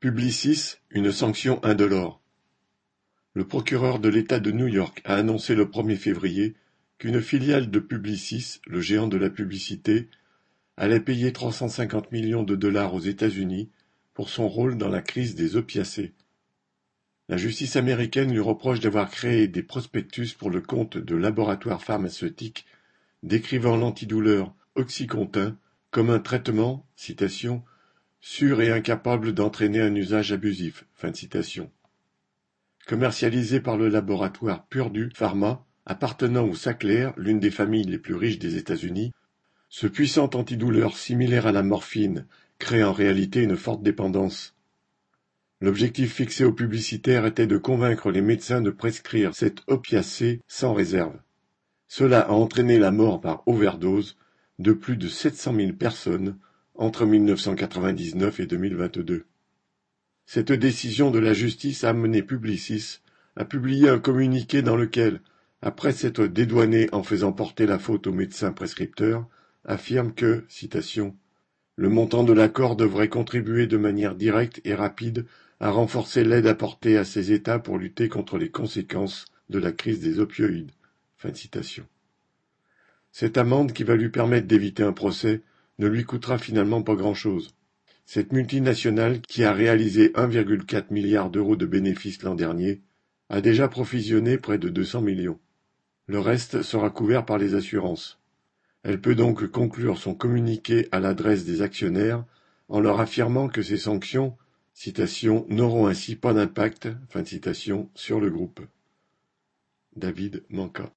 Publicis, 0.00 0.76
une 0.90 1.10
sanction 1.10 1.58
indolore. 1.64 2.22
Le 3.34 3.48
procureur 3.48 3.98
de 3.98 4.08
l'État 4.08 4.38
de 4.38 4.52
New 4.52 4.68
York 4.68 5.02
a 5.04 5.16
annoncé 5.16 5.56
le 5.56 5.64
1er 5.64 5.96
février 5.96 6.54
qu'une 6.98 7.20
filiale 7.20 7.68
de 7.68 7.80
Publicis, 7.80 8.60
le 8.68 8.80
géant 8.80 9.08
de 9.08 9.16
la 9.16 9.28
publicité, 9.28 10.08
allait 10.76 11.00
payer 11.00 11.32
350 11.32 12.12
millions 12.12 12.44
de 12.44 12.54
dollars 12.54 12.94
aux 12.94 13.00
États-Unis 13.00 13.70
pour 14.14 14.28
son 14.28 14.46
rôle 14.46 14.78
dans 14.78 14.88
la 14.88 15.02
crise 15.02 15.34
des 15.34 15.56
opiacés. 15.56 16.12
La 17.28 17.36
justice 17.36 17.74
américaine 17.74 18.30
lui 18.30 18.38
reproche 18.38 18.78
d'avoir 18.78 19.10
créé 19.10 19.48
des 19.48 19.64
prospectus 19.64 20.32
pour 20.32 20.50
le 20.50 20.60
compte 20.60 20.96
de 20.96 21.16
laboratoires 21.16 21.82
pharmaceutiques 21.82 22.66
décrivant 23.24 23.76
l'antidouleur 23.76 24.54
Oxycontin 24.76 25.58
comme 25.90 26.10
un 26.10 26.20
traitement, 26.20 26.86
citation, 26.94 27.64
sûr 28.20 28.60
et 28.60 28.72
incapable 28.72 29.32
d'entraîner 29.32 29.80
un 29.80 29.94
usage 29.94 30.32
abusif. 30.32 30.84
Commercialisé 32.86 33.60
par 33.60 33.76
le 33.76 33.88
laboratoire 33.88 34.66
Purdue 34.66 35.10
Pharma, 35.14 35.64
appartenant 35.86 36.46
au 36.46 36.54
Sackler, 36.54 37.10
l'une 37.16 37.40
des 37.40 37.50
familles 37.50 37.84
les 37.84 37.98
plus 37.98 38.14
riches 38.14 38.38
des 38.38 38.56
États-Unis, 38.56 39.12
ce 39.68 39.86
puissant 39.86 40.30
antidouleur 40.34 40.96
similaire 40.96 41.46
à 41.46 41.52
la 41.52 41.62
morphine 41.62 42.26
crée 42.58 42.82
en 42.82 42.92
réalité 42.92 43.42
une 43.42 43.56
forte 43.56 43.82
dépendance. 43.82 44.56
L'objectif 45.60 46.14
fixé 46.14 46.44
aux 46.44 46.52
publicitaires 46.52 47.26
était 47.26 47.46
de 47.46 47.58
convaincre 47.58 48.10
les 48.10 48.20
médecins 48.20 48.60
de 48.60 48.70
prescrire 48.70 49.34
cet 49.34 49.62
opiacé 49.66 50.40
sans 50.46 50.72
réserve. 50.72 51.18
Cela 51.88 52.20
a 52.20 52.30
entraîné 52.30 52.78
la 52.78 52.90
mort 52.90 53.20
par 53.20 53.42
overdose 53.46 54.16
de 54.58 54.72
plus 54.72 54.96
de 54.96 55.08
700 55.08 55.54
000 55.54 55.72
personnes 55.72 56.38
entre 56.78 57.04
1999 57.04 58.40
et 58.40 58.46
2022. 58.46 59.26
Cette 60.26 60.52
décision 60.52 61.10
de 61.10 61.18
la 61.18 61.34
justice 61.34 61.84
a 61.84 61.90
amené 61.90 62.22
Publicis 62.22 63.00
à 63.36 63.44
publier 63.44 63.88
un 63.88 63.98
communiqué 63.98 64.62
dans 64.62 64.76
lequel, 64.76 65.20
après 65.60 65.92
s'être 65.92 66.26
dédouané 66.26 66.88
en 66.92 67.02
faisant 67.02 67.32
porter 67.32 67.66
la 67.66 67.78
faute 67.78 68.06
aux 68.06 68.12
médecins 68.12 68.52
prescripteurs, 68.52 69.26
affirme 69.64 70.14
que, 70.14 70.44
citation, 70.48 71.16
le 71.76 71.88
montant 71.88 72.24
de 72.24 72.32
l'accord 72.32 72.76
devrait 72.76 73.08
contribuer 73.08 73.66
de 73.66 73.76
manière 73.76 74.14
directe 74.14 74.60
et 74.64 74.74
rapide 74.74 75.26
à 75.60 75.70
renforcer 75.70 76.24
l'aide 76.24 76.46
apportée 76.46 76.96
à 76.96 77.04
ces 77.04 77.32
États 77.32 77.58
pour 77.58 77.78
lutter 77.78 78.08
contre 78.08 78.38
les 78.38 78.50
conséquences 78.50 79.26
de 79.50 79.58
la 79.58 79.72
crise 79.72 80.00
des 80.00 80.20
opioïdes. 80.20 80.70
Cette 83.10 83.36
amende 83.36 83.72
qui 83.72 83.82
va 83.82 83.96
lui 83.96 84.10
permettre 84.10 84.46
d'éviter 84.46 84.84
un 84.84 84.92
procès 84.92 85.42
ne 85.78 85.86
lui 85.86 86.04
coûtera 86.04 86.38
finalement 86.38 86.82
pas 86.82 86.94
grand-chose. 86.94 87.54
Cette 88.04 88.32
multinationale, 88.32 89.20
qui 89.20 89.44
a 89.44 89.52
réalisé 89.52 90.08
1,4 90.10 90.92
milliard 90.92 91.30
d'euros 91.30 91.56
de 91.56 91.66
bénéfices 91.66 92.22
l'an 92.22 92.34
dernier, 92.34 92.80
a 93.28 93.40
déjà 93.40 93.68
provisionné 93.68 94.38
près 94.38 94.58
de 94.58 94.68
200 94.68 95.02
millions. 95.02 95.38
Le 96.06 96.18
reste 96.18 96.62
sera 96.62 96.90
couvert 96.90 97.26
par 97.26 97.38
les 97.38 97.54
assurances. 97.54 98.18
Elle 98.82 99.00
peut 99.00 99.14
donc 99.14 99.46
conclure 99.46 99.98
son 99.98 100.14
communiqué 100.14 100.88
à 100.92 101.00
l'adresse 101.00 101.44
des 101.44 101.62
actionnaires 101.62 102.24
en 102.68 102.80
leur 102.80 103.00
affirmant 103.00 103.48
que 103.48 103.62
ces 103.62 103.76
sanctions 103.76 104.36
citation, 104.78 105.44
n'auront 105.48 105.88
ainsi 105.88 106.14
pas 106.14 106.32
d'impact 106.32 106.88
citation, 107.24 107.90
sur 107.96 108.20
le 108.20 108.30
groupe. 108.30 108.60
David 109.96 110.44
Manca 110.50 110.86